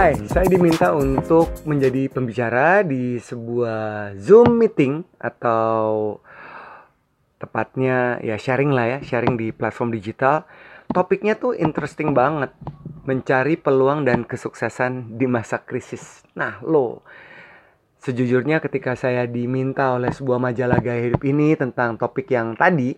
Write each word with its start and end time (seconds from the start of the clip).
Hai, 0.00 0.16
saya 0.32 0.48
diminta 0.48 0.96
untuk 0.96 1.52
menjadi 1.68 2.08
pembicara 2.08 2.80
di 2.80 3.20
sebuah 3.20 4.16
Zoom 4.16 4.56
meeting 4.56 5.04
atau 5.20 6.16
tepatnya 7.36 8.16
ya 8.24 8.40
sharing 8.40 8.72
lah 8.72 8.96
ya, 8.96 8.98
sharing 9.04 9.36
di 9.36 9.52
platform 9.52 9.92
digital. 9.92 10.48
Topiknya 10.88 11.36
tuh 11.36 11.52
interesting 11.52 12.16
banget, 12.16 12.48
mencari 13.04 13.60
peluang 13.60 14.08
dan 14.08 14.24
kesuksesan 14.24 15.20
di 15.20 15.28
masa 15.28 15.60
krisis. 15.60 16.24
Nah, 16.32 16.64
lo 16.64 17.04
sejujurnya 18.00 18.64
ketika 18.64 18.96
saya 18.96 19.28
diminta 19.28 19.92
oleh 19.92 20.16
sebuah 20.16 20.40
majalah 20.40 20.80
gaya 20.80 21.12
hidup 21.12 21.20
ini 21.28 21.60
tentang 21.60 22.00
topik 22.00 22.32
yang 22.32 22.56
tadi, 22.56 22.96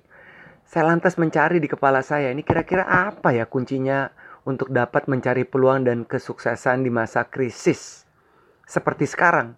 saya 0.63 0.95
lantas 0.95 1.19
mencari 1.19 1.59
di 1.59 1.67
kepala 1.67 1.99
saya 2.07 2.31
ini 2.31 2.47
kira-kira 2.47 2.87
apa 2.87 3.35
ya 3.35 3.43
kuncinya 3.51 4.22
untuk 4.43 4.71
dapat 4.75 5.07
mencari 5.07 5.47
peluang 5.47 5.87
dan 5.87 6.03
kesuksesan 6.03 6.83
di 6.83 6.91
masa 6.91 7.27
krisis 7.27 8.03
seperti 8.67 9.07
sekarang. 9.07 9.55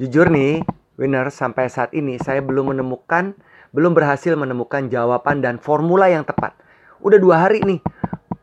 Jujur 0.00 0.30
nih, 0.30 0.64
winner 0.96 1.28
sampai 1.30 1.68
saat 1.70 1.92
ini 1.92 2.18
saya 2.18 2.40
belum 2.40 2.74
menemukan, 2.74 3.36
belum 3.74 3.92
berhasil 3.92 4.34
menemukan 4.34 4.86
jawaban 4.88 5.42
dan 5.42 5.60
formula 5.60 6.10
yang 6.10 6.24
tepat. 6.24 6.56
Udah 7.04 7.18
dua 7.20 7.44
hari 7.44 7.60
nih, 7.62 7.80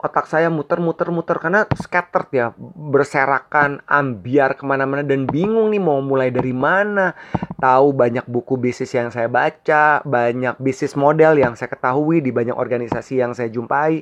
otak 0.02 0.26
saya 0.26 0.50
muter-muter-muter 0.50 1.38
karena 1.38 1.70
scattered 1.78 2.30
ya, 2.34 2.48
berserakan, 2.58 3.86
ambiar 3.86 4.58
ke 4.58 4.66
mana-mana 4.66 5.06
dan 5.06 5.30
bingung 5.30 5.70
nih 5.70 5.82
mau 5.82 6.02
mulai 6.02 6.34
dari 6.34 6.52
mana. 6.52 7.14
Tahu 7.62 7.94
banyak 7.94 8.26
buku 8.26 8.58
bisnis 8.58 8.92
yang 8.98 9.14
saya 9.14 9.30
baca, 9.30 10.02
banyak 10.02 10.58
bisnis 10.58 10.98
model 10.98 11.38
yang 11.38 11.54
saya 11.54 11.70
ketahui 11.70 12.20
di 12.20 12.34
banyak 12.34 12.58
organisasi 12.58 13.22
yang 13.22 13.38
saya 13.38 13.54
jumpai. 13.54 14.02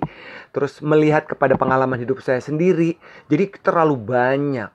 Terus 0.56 0.80
melihat 0.80 1.28
kepada 1.28 1.60
pengalaman 1.60 2.00
hidup 2.00 2.24
saya 2.24 2.40
sendiri, 2.40 2.96
jadi 3.28 3.52
terlalu 3.60 4.00
banyak. 4.00 4.72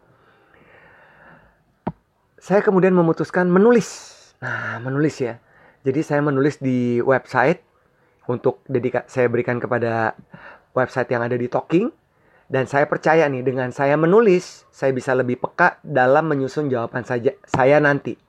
Saya 2.37 2.61
kemudian 2.61 2.93
memutuskan 2.93 3.49
menulis. 3.49 4.13
Nah, 4.45 4.77
menulis 4.85 5.17
ya. 5.17 5.41
Jadi 5.81 6.05
saya 6.05 6.21
menulis 6.21 6.61
di 6.61 7.01
website 7.01 7.65
untuk 8.25 8.65
dedika 8.65 9.05
saya 9.05 9.29
berikan 9.29 9.61
kepada 9.61 10.17
website 10.75 11.09
yang 11.15 11.23
ada 11.25 11.39
di 11.39 11.47
Talking 11.49 11.89
dan 12.45 12.69
saya 12.69 12.85
percaya 12.85 13.25
nih 13.25 13.41
dengan 13.41 13.73
saya 13.73 13.97
menulis 13.97 14.69
saya 14.69 14.93
bisa 14.93 15.17
lebih 15.17 15.41
peka 15.41 15.81
dalam 15.81 16.29
menyusun 16.29 16.69
jawaban 16.69 17.07
saja 17.07 17.33
saya 17.49 17.81
nanti. 17.81 18.21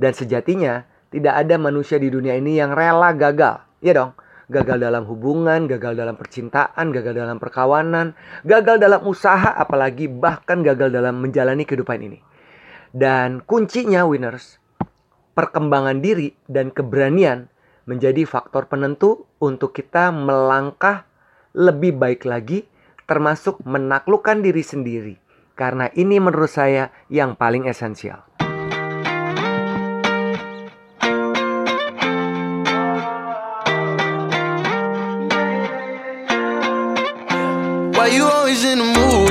Dan 0.00 0.16
sejatinya 0.16 0.88
tidak 1.12 1.34
ada 1.46 1.54
manusia 1.60 2.00
di 2.00 2.10
dunia 2.10 2.34
ini 2.34 2.58
yang 2.58 2.74
rela 2.74 3.14
gagal. 3.14 3.62
Iya 3.84 3.92
dong. 3.94 4.12
Gagal 4.50 4.82
dalam 4.82 5.06
hubungan, 5.06 5.70
gagal 5.70 5.94
dalam 5.94 6.18
percintaan, 6.18 6.90
gagal 6.90 7.14
dalam 7.14 7.38
perkawanan, 7.38 8.18
gagal 8.42 8.82
dalam 8.82 9.06
usaha, 9.06 9.54
apalagi 9.54 10.10
bahkan 10.10 10.66
gagal 10.66 10.90
dalam 10.90 11.22
menjalani 11.22 11.62
kehidupan 11.62 12.02
ini. 12.02 12.18
Dan 12.90 13.46
kuncinya 13.46 14.02
winners, 14.10 14.58
perkembangan 15.38 16.02
diri 16.02 16.34
dan 16.50 16.74
keberanian 16.74 17.46
menjadi 17.86 18.26
faktor 18.26 18.66
penentu 18.66 19.30
untuk 19.38 19.70
kita 19.70 20.10
melangkah 20.10 21.06
lebih 21.54 21.98
baik 21.98 22.26
lagi 22.28 22.66
termasuk 23.10 23.58
menaklukkan 23.66 24.38
diri 24.38 24.62
sendiri. 24.62 25.14
Karena 25.58 25.90
ini 25.92 26.16
menurut 26.22 26.48
saya 26.48 26.88
yang 27.10 27.34
paling 27.34 27.66
esensial. 27.66 28.22
Why 37.92 38.08
you 38.08 38.24
always 38.24 38.64
in 38.64 38.78
the 38.80 38.88
mood? 38.96 39.29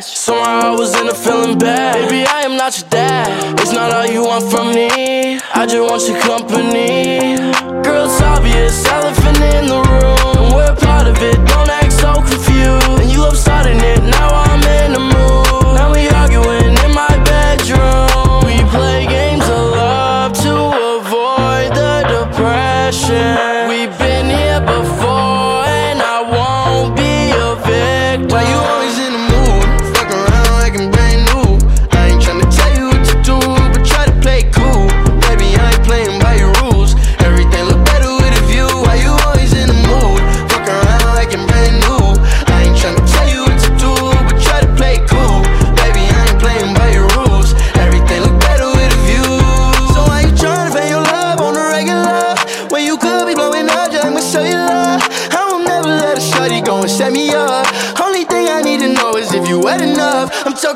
Unattached. 0.00 0.16
Somehow 0.16 0.74
I 0.74 0.76
was 0.76 0.98
in 1.00 1.08
a 1.08 1.14
feeling 1.14 1.58
bad. 1.58 2.08
Baby, 2.08 2.26
I 2.26 2.42
am 2.42 2.56
not 2.56 2.78
your 2.80 2.88
dad. 2.88 3.60
It's 3.60 3.72
not 3.72 3.92
all 3.92 4.06
you 4.06 4.24
want 4.24 4.50
from 4.50 4.74
me. 4.74 5.38
I 5.54 5.66
just 5.66 5.80
want 5.80 6.08
your 6.08 6.18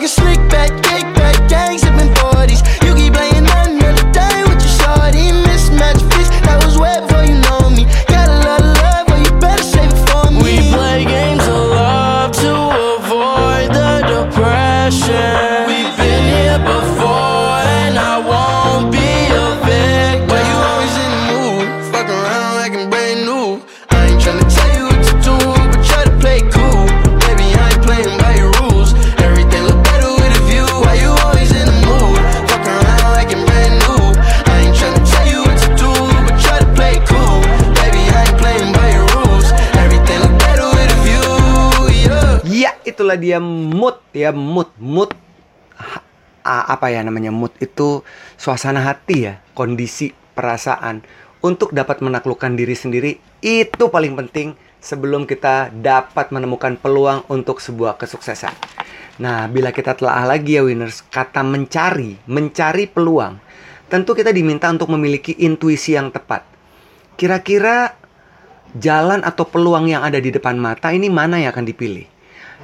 You 0.05 0.09
sleep. 0.09 0.34
Ya, 42.65 42.81
itulah 42.89 43.21
dia 43.21 43.37
mood 43.45 44.01
ya, 44.17 44.33
mood, 44.33 44.73
mood 44.81 45.13
apa 46.45 46.89
ya 46.89 47.05
namanya 47.05 47.29
mood 47.29 47.53
itu 47.61 48.01
suasana 48.41 48.81
hati 48.81 49.29
ya, 49.29 49.45
kondisi 49.53 50.17
perasaan 50.33 51.05
untuk 51.45 51.77
dapat 51.77 52.01
menaklukkan 52.01 52.57
diri 52.57 52.73
sendiri 52.73 53.21
itu 53.45 53.85
paling 53.93 54.17
penting 54.17 54.57
sebelum 54.81 55.29
kita 55.29 55.77
dapat 55.77 56.33
menemukan 56.33 56.81
peluang 56.81 57.29
untuk 57.29 57.61
sebuah 57.61 58.01
kesuksesan. 58.01 58.57
Nah, 59.21 59.45
bila 59.45 59.69
kita 59.69 59.93
telah 59.93 60.25
lagi 60.25 60.57
ya 60.57 60.65
winners, 60.65 61.05
kata 61.05 61.45
mencari, 61.45 62.17
mencari 62.25 62.89
peluang, 62.89 63.45
tentu 63.93 64.17
kita 64.17 64.33
diminta 64.33 64.73
untuk 64.73 64.89
memiliki 64.89 65.37
intuisi 65.37 66.01
yang 66.01 66.09
tepat. 66.09 66.49
Kira-kira 67.21 67.93
jalan 68.73 69.21
atau 69.21 69.45
peluang 69.45 69.85
yang 69.85 70.01
ada 70.01 70.17
di 70.17 70.33
depan 70.33 70.57
mata 70.57 70.97
ini 70.97 71.13
mana 71.13 71.37
yang 71.45 71.53
akan 71.53 71.69
dipilih? 71.69 72.14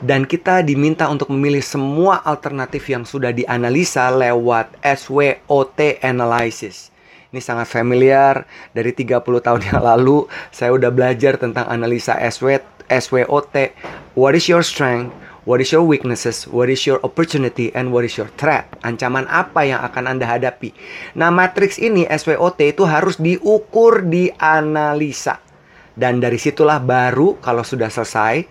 Dan 0.00 0.24
kita 0.24 0.64
diminta 0.64 1.12
untuk 1.12 1.28
memilih 1.28 1.60
semua 1.60 2.24
alternatif 2.24 2.88
yang 2.88 3.04
sudah 3.04 3.36
dianalisa 3.36 4.08
lewat 4.08 4.72
SWOT 4.80 6.00
analysis. 6.00 6.88
Ini 7.30 7.38
sangat 7.38 7.68
familiar 7.68 8.48
dari 8.72 8.96
30 8.96 9.20
tahun 9.22 9.60
yang 9.60 9.84
lalu 9.84 10.24
saya 10.50 10.72
udah 10.72 10.88
belajar 10.88 11.36
tentang 11.36 11.68
analisa 11.68 12.16
SW, 12.16 12.64
SWOT. 12.88 13.76
What 14.16 14.32
is 14.34 14.48
your 14.48 14.64
strength? 14.64 15.12
What 15.44 15.60
is 15.60 15.68
your 15.68 15.84
weaknesses? 15.84 16.48
What 16.48 16.72
is 16.72 16.88
your 16.88 16.98
opportunity? 17.04 17.68
And 17.76 17.92
what 17.92 18.08
is 18.08 18.16
your 18.16 18.32
threat? 18.40 18.72
Ancaman 18.80 19.28
apa 19.28 19.68
yang 19.68 19.84
akan 19.84 20.16
Anda 20.16 20.26
hadapi? 20.26 20.72
Nah, 21.12 21.28
matriks 21.28 21.76
ini 21.76 22.08
SWOT 22.08 22.60
itu 22.64 22.88
harus 22.88 23.20
diukur, 23.20 24.00
dianalisa. 24.04 25.38
Dan 25.92 26.24
dari 26.24 26.40
situlah 26.40 26.80
baru 26.80 27.36
kalau 27.44 27.60
sudah 27.60 27.92
selesai 27.92 28.48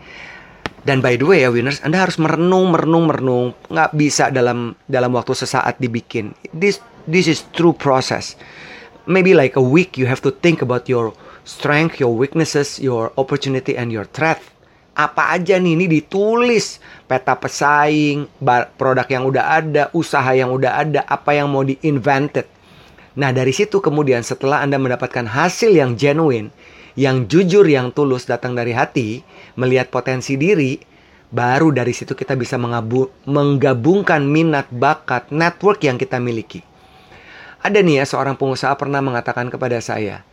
dan 0.87 1.03
by 1.03 1.19
the 1.19 1.27
way 1.27 1.43
ya 1.43 1.51
winners, 1.51 1.83
Anda 1.83 2.03
harus 2.03 2.15
merenung, 2.19 2.71
merenung, 2.71 3.05
merenung. 3.09 3.47
Nggak 3.67 3.91
bisa 3.95 4.23
dalam 4.31 4.75
dalam 4.87 5.11
waktu 5.15 5.35
sesaat 5.35 5.79
dibikin. 5.79 6.31
This 6.55 6.79
this 7.07 7.27
is 7.27 7.43
true 7.55 7.75
process. 7.75 8.39
Maybe 9.09 9.33
like 9.33 9.57
a 9.57 9.63
week 9.63 9.97
you 9.97 10.05
have 10.05 10.21
to 10.23 10.31
think 10.31 10.61
about 10.61 10.85
your 10.85 11.11
strength, 11.43 11.97
your 11.97 12.13
weaknesses, 12.13 12.77
your 12.77 13.09
opportunity 13.17 13.73
and 13.73 13.89
your 13.89 14.05
threat 14.05 14.39
apa 14.99 15.31
aja 15.39 15.55
nih 15.55 15.79
ini 15.79 15.87
ditulis 15.87 16.83
peta 17.07 17.31
pesaing 17.31 18.27
produk 18.75 19.07
yang 19.07 19.23
udah 19.31 19.45
ada 19.63 19.83
usaha 19.95 20.27
yang 20.35 20.51
udah 20.51 20.83
ada 20.83 21.07
apa 21.07 21.39
yang 21.39 21.47
mau 21.47 21.63
di-invented 21.63 22.43
nah 23.19 23.35
dari 23.35 23.51
situ 23.51 23.83
kemudian 23.83 24.23
setelah 24.23 24.63
anda 24.63 24.79
mendapatkan 24.79 25.27
hasil 25.27 25.75
yang 25.75 25.99
genuine 25.99 26.55
yang 26.95 27.27
jujur 27.27 27.67
yang 27.67 27.91
tulus 27.91 28.23
datang 28.23 28.55
dari 28.55 28.71
hati 28.71 29.19
melihat 29.59 29.91
potensi 29.91 30.39
diri 30.39 30.79
baru 31.29 31.69
dari 31.69 31.93
situ 31.93 32.17
kita 32.17 32.33
bisa 32.33 32.57
mengabu, 32.57 33.11
menggabungkan 33.27 34.23
minat 34.23 34.71
bakat 34.71 35.29
network 35.35 35.83
yang 35.83 35.99
kita 35.99 36.15
miliki 36.17 36.63
ada 37.59 37.83
nih 37.83 37.99
ya 37.99 38.05
seorang 38.07 38.39
pengusaha 38.39 38.71
pernah 38.79 39.03
mengatakan 39.03 39.51
kepada 39.51 39.83
saya 39.83 40.23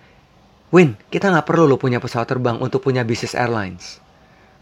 Win, 0.75 0.99
kita 1.15 1.31
nggak 1.31 1.47
perlu 1.47 1.71
lo 1.71 1.79
punya 1.79 2.03
pesawat 2.03 2.27
terbang 2.27 2.59
untuk 2.59 2.82
punya 2.82 3.06
bisnis 3.06 3.39
airlines. 3.39 4.03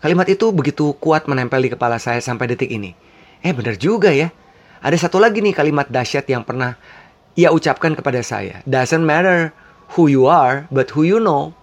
Kalimat 0.04 0.28
itu 0.28 0.52
begitu 0.52 0.92
kuat 1.00 1.24
menempel 1.24 1.64
di 1.64 1.72
kepala 1.72 1.96
saya 1.96 2.20
sampai 2.20 2.52
detik 2.52 2.68
ini. 2.68 2.92
Eh 3.40 3.56
benar 3.56 3.80
juga 3.80 4.12
ya. 4.12 4.28
Ada 4.84 5.08
satu 5.08 5.16
lagi 5.16 5.40
nih 5.40 5.56
kalimat 5.56 5.88
dahsyat 5.88 6.28
yang 6.28 6.44
pernah 6.44 6.76
ia 7.34 7.50
ucapkan 7.50 7.94
kepada 7.98 8.22
saya. 8.22 8.62
Doesn't 8.66 9.02
matter 9.02 9.50
who 9.94 10.06
you 10.10 10.26
are, 10.26 10.66
but 10.70 10.90
who 10.94 11.06
you 11.06 11.18
know. 11.18 11.54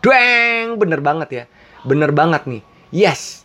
Dueng, 0.00 0.80
bener 0.80 1.02
banget 1.04 1.28
ya. 1.28 1.44
Bener 1.84 2.10
banget 2.14 2.46
nih. 2.48 2.62
Yes. 2.90 3.44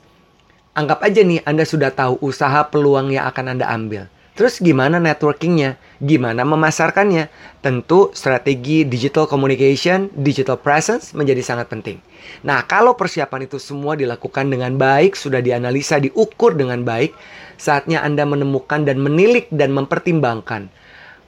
Anggap 0.75 1.03
aja 1.03 1.23
nih 1.23 1.44
Anda 1.44 1.63
sudah 1.63 1.91
tahu 1.91 2.19
usaha 2.23 2.67
peluang 2.67 3.12
yang 3.12 3.27
akan 3.27 3.57
Anda 3.57 3.67
ambil. 3.67 4.07
Terus 4.35 4.59
gimana 4.59 5.00
networkingnya? 5.00 5.79
Gimana 6.03 6.44
memasarkannya? 6.44 7.31
Tentu 7.63 8.12
strategi 8.12 8.83
digital 8.83 9.31
communication, 9.31 10.12
digital 10.12 10.59
presence 10.59 11.15
menjadi 11.15 11.39
sangat 11.39 11.71
penting. 11.71 12.03
Nah, 12.44 12.67
kalau 12.67 13.00
persiapan 13.00 13.47
itu 13.47 13.63
semua 13.63 13.95
dilakukan 13.95 14.51
dengan 14.51 14.75
baik, 14.75 15.15
sudah 15.15 15.39
dianalisa, 15.39 16.03
diukur 16.03 16.51
dengan 16.51 16.83
baik, 16.83 17.15
saatnya 17.56 18.03
Anda 18.03 18.27
menemukan 18.27 18.83
dan 18.83 19.00
menilik 19.00 19.47
dan 19.56 19.71
mempertimbangkan. 19.71 20.67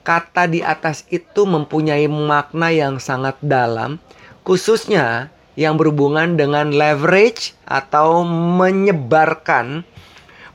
Kata 0.07 0.47
di 0.47 0.63
atas 0.63 1.03
itu 1.11 1.43
mempunyai 1.43 2.07
makna 2.07 2.71
yang 2.71 2.95
sangat 2.95 3.35
dalam, 3.43 3.99
khususnya 4.47 5.27
yang 5.59 5.75
berhubungan 5.75 6.39
dengan 6.39 6.71
leverage 6.71 7.51
atau 7.67 8.23
menyebarkan, 8.23 9.83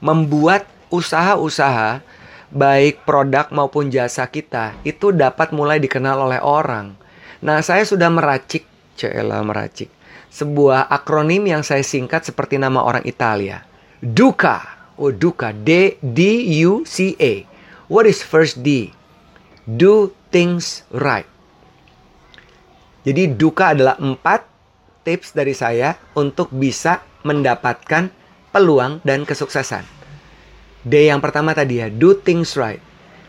membuat 0.01 0.65
usaha-usaha 0.89 2.01
baik 2.49 3.05
produk 3.05 3.53
maupun 3.53 3.93
jasa 3.93 4.25
kita 4.25 4.73
itu 4.89 5.13
dapat 5.13 5.53
mulai 5.53 5.77
dikenal 5.77 6.17
oleh 6.33 6.41
orang. 6.41 6.97
Nah, 7.45 7.61
saya 7.61 7.85
sudah 7.85 8.09
meracik, 8.09 8.65
cela 8.97 9.45
meracik, 9.45 9.93
sebuah 10.33 10.89
akronim 10.89 11.45
yang 11.45 11.61
saya 11.61 11.85
singkat 11.85 12.25
seperti 12.25 12.57
nama 12.57 12.81
orang 12.81 13.05
Italia. 13.05 13.69
Duca, 14.01 14.65
oh 14.97 15.13
Duca, 15.13 15.53
D 15.53 16.01
D 16.01 16.41
U 16.65 16.89
C 16.89 17.13
A. 17.21 17.45
What 17.93 18.09
is 18.09 18.25
first 18.25 18.65
D? 18.65 18.97
Do 19.62 20.11
things 20.35 20.82
right. 20.91 21.29
Jadi 23.06 23.35
duka 23.35 23.75
adalah 23.75 23.99
empat 23.99 24.47
tips 25.06 25.35
dari 25.35 25.55
saya 25.55 25.99
untuk 26.19 26.50
bisa 26.50 27.03
mendapatkan 27.23 28.11
peluang 28.50 29.03
dan 29.06 29.23
kesuksesan. 29.23 29.87
D 30.82 31.06
yang 31.06 31.23
pertama 31.23 31.55
tadi 31.55 31.79
ya, 31.79 31.87
do 31.91 32.14
things 32.14 32.59
right. 32.59 32.82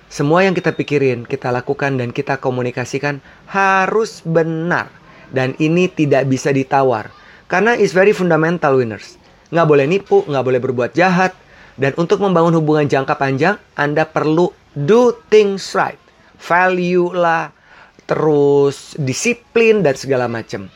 Semua 0.09 0.45
yang 0.45 0.53
kita 0.53 0.73
pikirin, 0.73 1.25
kita 1.25 1.49
lakukan 1.49 1.97
dan 1.97 2.13
kita 2.13 2.37
komunikasikan 2.37 3.21
harus 3.49 4.21
benar. 4.25 4.89
Dan 5.33 5.57
ini 5.57 5.89
tidak 5.89 6.29
bisa 6.29 6.53
ditawar. 6.53 7.09
Karena 7.49 7.73
it's 7.73 7.93
very 7.93 8.13
fundamental 8.13 8.77
winners. 8.77 9.17
Nggak 9.49 9.69
boleh 9.69 9.85
nipu, 9.89 10.21
nggak 10.25 10.45
boleh 10.45 10.59
berbuat 10.61 10.91
jahat. 10.93 11.33
Dan 11.73 11.97
untuk 11.97 12.21
membangun 12.21 12.53
hubungan 12.61 12.85
jangka 12.85 13.17
panjang, 13.17 13.57
Anda 13.73 14.05
perlu 14.05 14.53
do 14.77 15.17
things 15.33 15.73
right. 15.73 16.02
Value 16.43 17.15
lah, 17.15 17.55
terus 18.03 18.99
disiplin 18.99 19.79
dan 19.79 19.95
segala 19.95 20.27
macam. 20.27 20.67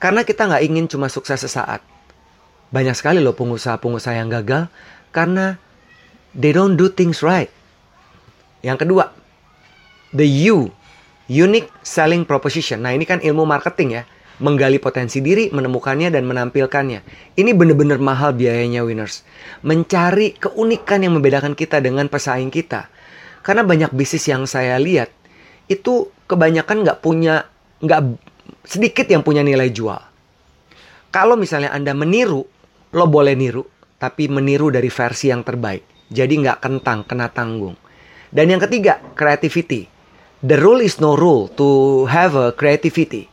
Karena 0.00 0.24
kita 0.24 0.48
nggak 0.48 0.64
ingin 0.64 0.86
cuma 0.88 1.12
sukses 1.12 1.44
sesaat. 1.44 1.84
Banyak 2.72 2.96
sekali 2.96 3.20
loh 3.20 3.32
pengusaha-pengusaha 3.36 4.16
yang 4.16 4.28
gagal 4.32 4.68
karena 5.12 5.56
they 6.36 6.52
don't 6.52 6.76
do 6.76 6.88
things 6.92 7.20
right. 7.24 7.50
Yang 8.60 8.86
kedua, 8.86 9.12
the 10.12 10.26
U, 10.50 10.72
unique 11.28 11.68
selling 11.84 12.24
proposition. 12.24 12.82
Nah, 12.84 12.92
ini 12.96 13.04
kan 13.04 13.20
ilmu 13.20 13.44
marketing 13.44 14.00
ya. 14.00 14.04
Menggali 14.38 14.78
potensi 14.78 15.18
diri, 15.18 15.50
menemukannya, 15.50 16.14
dan 16.14 16.22
menampilkannya. 16.22 17.02
Ini 17.34 17.50
benar-benar 17.58 17.98
mahal 17.98 18.38
biayanya 18.38 18.86
winners. 18.86 19.26
Mencari 19.66 20.38
keunikan 20.38 21.02
yang 21.02 21.18
membedakan 21.18 21.58
kita 21.58 21.82
dengan 21.82 22.06
pesaing 22.06 22.54
kita. 22.54 22.86
Karena 23.42 23.62
banyak 23.64 23.94
bisnis 23.94 24.26
yang 24.28 24.44
saya 24.44 24.76
lihat, 24.76 25.12
itu 25.68 26.08
kebanyakan 26.26 26.84
nggak 26.84 26.98
punya, 27.04 27.48
nggak 27.80 28.00
sedikit 28.64 29.06
yang 29.08 29.24
punya 29.24 29.40
nilai 29.44 29.68
jual. 29.72 30.00
Kalau 31.08 31.40
misalnya 31.40 31.72
Anda 31.72 31.96
meniru, 31.96 32.44
lo 32.92 33.04
boleh 33.08 33.32
niru, 33.32 33.64
tapi 33.96 34.28
meniru 34.28 34.68
dari 34.68 34.92
versi 34.92 35.32
yang 35.32 35.40
terbaik. 35.40 36.08
Jadi 36.08 36.34
nggak 36.40 36.58
kentang, 36.60 37.04
kena 37.04 37.28
tanggung. 37.32 37.76
Dan 38.28 38.52
yang 38.52 38.60
ketiga, 38.60 39.00
creativity. 39.16 39.88
The 40.44 40.56
rule 40.60 40.84
is 40.84 41.00
no 41.00 41.16
rule 41.18 41.50
to 41.58 42.04
have 42.06 42.36
a 42.38 42.52
creativity. 42.54 43.26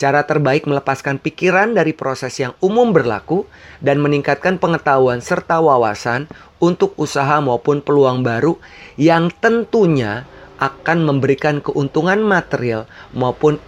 Cara 0.00 0.24
terbaik 0.24 0.64
melepaskan 0.64 1.20
pikiran 1.20 1.76
dari 1.76 1.92
proses 1.92 2.32
yang 2.40 2.56
umum 2.64 2.88
berlaku 2.88 3.44
dan 3.84 4.00
meningkatkan 4.00 4.56
pengetahuan 4.56 5.20
serta 5.20 5.60
wawasan 5.60 6.24
untuk 6.56 6.96
usaha 6.96 7.36
maupun 7.44 7.84
peluang 7.84 8.24
baru 8.24 8.56
yang 8.96 9.28
tentunya 9.44 10.24
akan 10.56 11.04
memberikan 11.04 11.60
keuntungan 11.60 12.16
material 12.24 12.88
maupun 13.12 13.60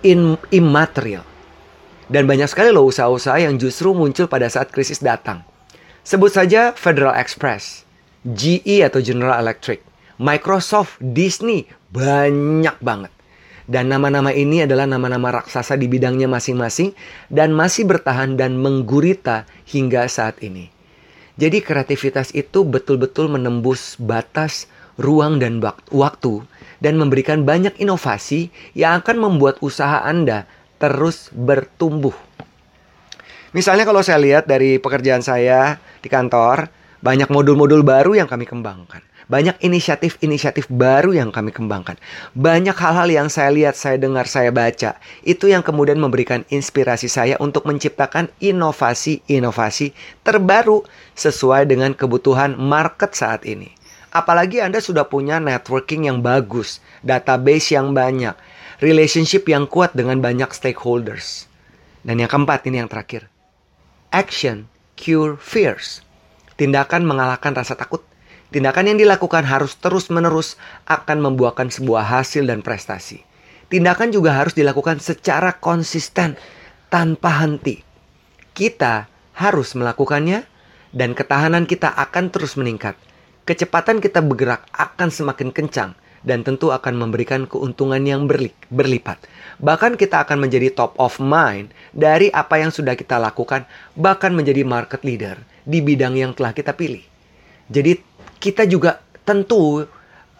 immaterial. 0.49 1.21
Dan 2.09 2.25
banyak 2.25 2.49
sekali 2.49 2.73
loh 2.73 2.89
usaha-usaha 2.89 3.37
yang 3.37 3.61
justru 3.61 3.93
muncul 3.93 4.25
pada 4.25 4.49
saat 4.49 4.73
krisis 4.73 5.05
datang. 5.05 5.45
Sebut 6.01 6.33
saja 6.33 6.73
Federal 6.73 7.13
Express. 7.13 7.85
GE 8.25 8.87
atau 8.87 9.03
General 9.03 9.37
Electric, 9.43 9.83
Microsoft, 10.17 10.97
Disney, 11.03 11.67
banyak 11.91 12.79
banget. 12.79 13.11
Dan 13.67 13.91
nama-nama 13.91 14.35
ini 14.35 14.67
adalah 14.67 14.87
nama-nama 14.91 15.43
raksasa 15.43 15.79
di 15.79 15.87
bidangnya 15.87 16.27
masing-masing 16.27 16.95
dan 17.31 17.55
masih 17.55 17.87
bertahan 17.87 18.35
dan 18.35 18.59
menggurita 18.59 19.47
hingga 19.71 20.07
saat 20.11 20.43
ini. 20.43 20.69
Jadi 21.39 21.65
kreativitas 21.65 22.35
itu 22.37 22.67
betul-betul 22.67 23.31
menembus 23.31 23.97
batas 23.97 24.69
ruang 25.01 25.41
dan 25.41 25.63
waktu 25.89 26.45
dan 26.83 27.01
memberikan 27.01 27.47
banyak 27.49 27.73
inovasi 27.81 28.53
yang 28.77 29.01
akan 29.01 29.17
membuat 29.17 29.57
usaha 29.65 30.05
Anda 30.05 30.45
terus 30.77 31.31
bertumbuh. 31.33 32.15
Misalnya 33.53 33.85
kalau 33.85 34.01
saya 34.01 34.19
lihat 34.21 34.49
dari 34.49 34.81
pekerjaan 34.81 35.21
saya 35.21 35.79
di 36.01 36.09
kantor, 36.09 36.73
banyak 37.05 37.29
modul-modul 37.29 37.85
baru 37.85 38.17
yang 38.17 38.27
kami 38.27 38.49
kembangkan. 38.49 39.12
Banyak 39.31 39.63
inisiatif-inisiatif 39.63 40.67
baru 40.67 41.15
yang 41.15 41.31
kami 41.31 41.55
kembangkan. 41.55 41.99
Banyak 42.35 42.75
hal-hal 42.75 43.09
yang 43.11 43.29
saya 43.31 43.55
lihat, 43.55 43.79
saya 43.79 43.99
dengar, 43.99 44.27
saya 44.27 44.51
baca. 44.51 44.99
Itu 45.23 45.47
yang 45.47 45.63
kemudian 45.63 46.03
memberikan 46.03 46.43
inspirasi 46.51 47.07
saya 47.07 47.39
untuk 47.39 47.67
menciptakan 47.67 48.31
inovasi-inovasi 48.43 49.95
terbaru 50.27 50.83
sesuai 51.15 51.71
dengan 51.71 51.95
kebutuhan 51.95 52.59
market 52.59 53.15
saat 53.15 53.47
ini. 53.47 53.71
Apalagi 54.13 54.61
Anda 54.61 54.85
sudah 54.85 55.09
punya 55.09 55.41
networking 55.41 56.05
yang 56.05 56.21
bagus, 56.21 56.85
database 57.01 57.73
yang 57.73 57.97
banyak, 57.97 58.37
relationship 58.85 59.49
yang 59.49 59.65
kuat 59.65 59.97
dengan 59.97 60.21
banyak 60.21 60.53
stakeholders. 60.53 61.49
Dan 62.05 62.21
yang 62.21 62.29
keempat 62.29 62.67
ini 62.69 62.83
yang 62.83 62.91
terakhir. 62.93 63.31
Action 64.13 64.69
cure 64.99 65.41
fears. 65.41 66.05
Tindakan 66.61 67.09
mengalahkan 67.09 67.57
rasa 67.57 67.73
takut. 67.73 68.05
Tindakan 68.53 68.93
yang 68.93 68.99
dilakukan 69.01 69.49
harus 69.49 69.81
terus-menerus 69.81 70.61
akan 70.85 71.25
membuahkan 71.25 71.73
sebuah 71.73 72.05
hasil 72.05 72.45
dan 72.45 72.61
prestasi. 72.61 73.25
Tindakan 73.73 74.13
juga 74.13 74.37
harus 74.37 74.53
dilakukan 74.53 75.01
secara 75.01 75.57
konsisten 75.57 76.37
tanpa 76.93 77.41
henti. 77.41 77.81
Kita 78.53 79.09
harus 79.33 79.73
melakukannya 79.73 80.45
dan 80.93 81.17
ketahanan 81.17 81.65
kita 81.65 81.89
akan 81.97 82.29
terus 82.29 82.61
meningkat. 82.61 82.93
Kecepatan 83.49 84.05
kita 84.05 84.21
bergerak 84.21 84.69
akan 84.77 85.09
semakin 85.09 85.49
kencang 85.49 85.97
dan 86.23 86.45
tentu 86.45 86.71
akan 86.71 86.95
memberikan 86.95 87.49
keuntungan 87.49 88.05
yang 88.05 88.29
berli 88.29 88.53
berlipat. 88.69 89.25
Bahkan 89.65 89.97
kita 89.97 90.29
akan 90.29 90.45
menjadi 90.45 90.71
top 90.77 90.93
of 91.01 91.17
mind 91.19 91.73
dari 91.97 92.29
apa 92.31 92.61
yang 92.61 92.69
sudah 92.69 92.93
kita 92.93 93.17
lakukan, 93.17 93.65
bahkan 93.97 94.37
menjadi 94.37 94.63
market 94.63 95.03
leader 95.03 95.41
di 95.65 95.81
bidang 95.81 96.21
yang 96.21 96.37
telah 96.37 96.53
kita 96.53 96.77
pilih. 96.77 97.03
Jadi 97.73 97.97
kita 98.43 98.67
juga 98.67 98.99
tentu 99.23 99.87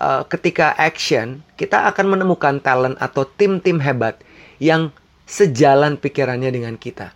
uh, 0.03 0.23
ketika 0.27 0.75
action 0.75 1.47
kita 1.55 1.87
akan 1.87 2.19
menemukan 2.19 2.59
talent 2.59 2.99
atau 2.99 3.23
tim-tim 3.23 3.79
hebat 3.79 4.19
yang 4.59 4.91
sejalan 5.23 5.95
pikirannya 5.95 6.51
dengan 6.51 6.75
kita. 6.75 7.15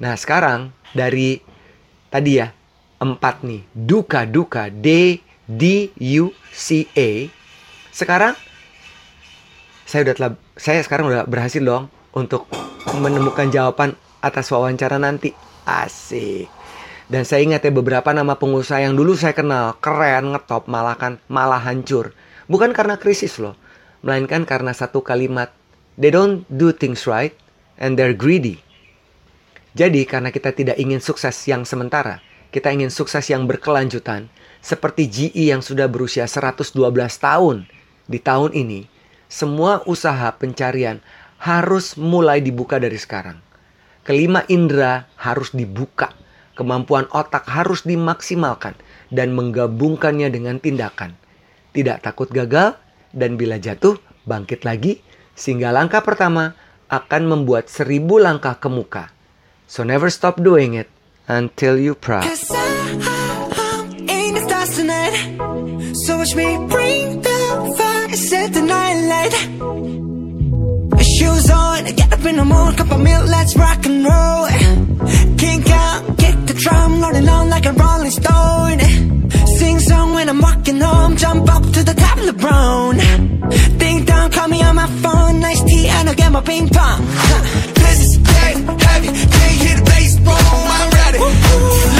Nah 0.00 0.16
sekarang 0.16 0.72
dari 0.96 1.44
tadi 2.08 2.40
ya 2.40 2.48
empat 2.96 3.44
nih 3.44 3.60
duka 3.76 4.24
duka 4.24 4.72
D 4.72 5.20
D 5.44 5.92
U 6.16 6.32
C 6.48 6.88
A. 6.96 7.28
Sekarang 7.92 8.32
saya 9.84 10.08
udah 10.08 10.14
telah, 10.16 10.32
saya 10.56 10.80
sekarang 10.80 11.12
udah 11.12 11.28
berhasil 11.28 11.60
dong 11.60 11.92
untuk 12.16 12.48
menemukan 12.96 13.52
jawaban 13.52 13.92
atas 14.24 14.48
wawancara 14.48 14.96
nanti. 14.96 15.36
Asik 15.60 16.59
dan 17.10 17.26
saya 17.26 17.42
ingat 17.42 17.66
ya 17.66 17.74
beberapa 17.74 18.14
nama 18.14 18.38
pengusaha 18.38 18.86
yang 18.86 18.94
dulu 18.94 19.18
saya 19.18 19.34
kenal 19.34 19.74
keren 19.82 20.32
ngetop 20.32 20.70
malah 20.70 20.94
kan 20.94 21.18
malah 21.26 21.58
hancur. 21.58 22.14
Bukan 22.46 22.70
karena 22.70 22.96
krisis 22.96 23.42
loh 23.42 23.58
melainkan 24.06 24.46
karena 24.48 24.72
satu 24.72 25.02
kalimat 25.02 25.52
they 25.98 26.08
don't 26.08 26.46
do 26.48 26.70
things 26.70 27.04
right 27.10 27.34
and 27.82 27.98
they're 27.98 28.14
greedy. 28.14 28.62
Jadi 29.74 30.06
karena 30.06 30.30
kita 30.30 30.54
tidak 30.54 30.78
ingin 30.78 31.02
sukses 31.02 31.34
yang 31.50 31.66
sementara 31.66 32.22
kita 32.50 32.74
ingin 32.74 32.90
sukses 32.90 33.30
yang 33.30 33.46
berkelanjutan, 33.46 34.26
seperti 34.58 35.06
GE 35.06 35.54
yang 35.54 35.62
sudah 35.62 35.86
berusia 35.86 36.26
112 36.26 36.74
tahun. 37.22 37.70
Di 38.10 38.18
tahun 38.18 38.50
ini, 38.58 38.90
semua 39.30 39.86
usaha 39.86 40.26
pencarian 40.34 40.98
harus 41.38 41.94
mulai 41.94 42.42
dibuka 42.42 42.82
dari 42.82 42.98
sekarang. 42.98 43.38
Kelima 44.02 44.42
indera 44.50 45.06
harus 45.14 45.54
dibuka, 45.54 46.10
kemampuan 46.60 47.08
otak 47.08 47.48
harus 47.48 47.88
dimaksimalkan 47.88 48.76
dan 49.08 49.32
menggabungkannya 49.32 50.28
dengan 50.28 50.60
tindakan. 50.60 51.16
Tidak 51.72 52.04
takut 52.04 52.28
gagal 52.28 52.76
dan 53.16 53.40
bila 53.40 53.56
jatuh 53.56 53.96
bangkit 54.28 54.68
lagi 54.68 55.00
sehingga 55.32 55.72
langkah 55.72 56.04
pertama 56.04 56.52
akan 56.92 57.22
membuat 57.24 57.72
seribu 57.72 58.20
langkah 58.20 58.60
ke 58.60 58.68
muka. 58.68 59.08
So 59.64 59.88
never 59.88 60.12
stop 60.12 60.36
doing 60.36 60.76
it 60.76 60.92
until 61.24 61.80
you 61.80 61.96
proud. 61.96 62.28
Drum, 76.60 77.00
rolling 77.00 77.28
on 77.28 77.48
like 77.48 77.66
a 77.66 77.72
rolling 77.72 78.10
stone. 78.10 78.80
Sing 79.58 79.78
song 79.80 80.14
when 80.14 80.28
I'm 80.28 80.40
walking 80.40 80.80
home, 80.80 81.16
jump 81.16 81.48
up 81.48 81.62
to 81.62 81.82
the 81.82 81.94
top 81.94 82.18
of 82.18 82.26
the 82.26 82.32
brown. 82.32 82.96
Ding 83.78 84.04
dong, 84.04 84.30
call 84.30 84.48
me 84.48 84.62
on 84.62 84.76
my 84.76 84.88
phone, 85.02 85.40
nice 85.40 85.62
tea, 85.64 85.88
and 85.88 86.08
I'll 86.08 86.14
get 86.14 86.30
my 86.32 86.42
ping 86.42 86.68
pong. 86.68 87.00
This 87.80 87.98
is 88.06 88.18
dead 88.18 88.56
heavy, 88.82 89.08
can't 89.08 89.58
hit 89.64 89.76
the 89.78 89.84
bass, 89.90 90.16
boom, 90.18 90.66
I'm 90.76 90.90
ready. 91.00 91.18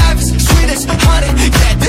Life 0.00 0.20
is 0.20 0.30
sweet 0.46 0.70
as 0.70 0.84
honey, 0.84 1.32
yeah, 1.60 1.80